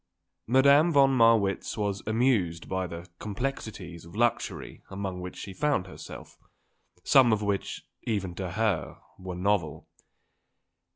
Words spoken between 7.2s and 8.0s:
of which,